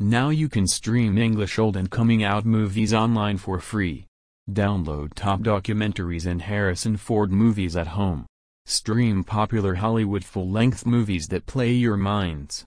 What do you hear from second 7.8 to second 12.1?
home. Stream popular Hollywood full-length movies that play your